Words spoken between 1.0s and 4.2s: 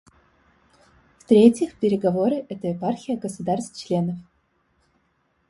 В-третьих, переговоры— это епархия государств-членов.